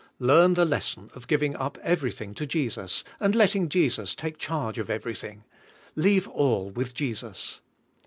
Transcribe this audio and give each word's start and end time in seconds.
Learn 0.17 0.55
the 0.55 0.65
lesson 0.65 1.11
of 1.13 1.27
giving 1.27 1.55
up 1.55 1.77
everything 1.83 2.33
to 2.33 2.47
Jesus, 2.47 3.03
and 3.19 3.35
letting 3.35 3.69
Jesus 3.69 4.15
take 4.15 4.39
charge 4.39 4.79
of 4.79 4.89
everything. 4.89 5.43
Leave 5.95 6.27
all 6.27 6.71
with 6.71 6.95
Jesus. 6.95 7.61